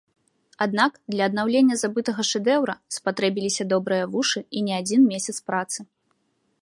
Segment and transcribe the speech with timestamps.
[0.65, 5.79] Аднак для аднаўлення забытага шэдэўра спатрэбіліся добрыя вушы і не адзін месяц працы.